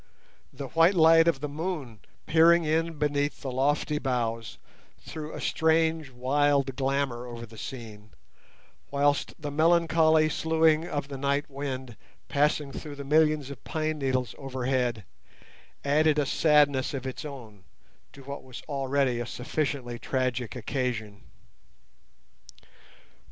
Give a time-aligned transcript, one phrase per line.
[0.51, 4.57] The white light of the moon peering in beneath the lofty boughs
[4.97, 8.09] threw a strange wild glamour over the scene,
[8.89, 11.97] whilst the melancholy soughing of the night wind
[12.29, 15.03] passing through the millions of pine needles overhead
[15.85, 17.63] added a sadness of its own
[18.11, 21.21] to what was already a sufficiently tragic occasion.